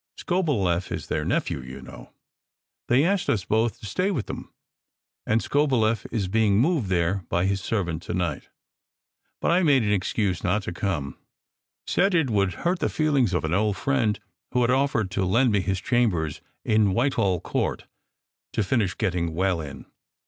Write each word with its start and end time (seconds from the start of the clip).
Skobeleff 0.17 0.91
is 0.91 1.09
their 1.09 1.23
nephew, 1.23 1.61
you 1.61 1.79
know. 1.79 2.11
They 2.87 3.05
asked 3.05 3.29
us 3.29 3.45
both 3.45 3.79
to 3.79 3.85
stay 3.85 4.09
with 4.09 4.25
them, 4.25 4.51
and 5.27 5.43
Skobeleff 5.43 6.07
is 6.11 6.27
being 6.27 6.57
moved 6.59 6.89
here 6.89 7.23
by 7.29 7.45
his 7.45 7.61
servant 7.61 8.01
to 8.01 8.15
night; 8.15 8.49
but 9.41 9.51
I 9.51 9.61
made 9.61 9.83
an 9.83 9.93
excuse 9.93 10.43
not 10.43 10.63
to 10.63 10.71
come 10.73 11.19
said 11.85 12.15
it 12.15 12.31
would 12.31 12.55
hurt 12.65 12.79
the 12.79 12.89
feelings 12.89 13.35
of 13.35 13.45
an 13.45 13.53
old 13.53 13.77
friend 13.77 14.19
who 14.53 14.61
had 14.63 14.71
offered 14.71 15.11
to 15.11 15.23
lend 15.23 15.51
me 15.51 15.61
his 15.61 15.79
chambers 15.79 16.41
in 16.65 16.95
Whitehall 16.95 17.39
Court 17.39 17.85
to 18.53 18.63
finish 18.63 18.97
getting 18.97 19.35
well 19.35 19.61
in. 19.61 19.85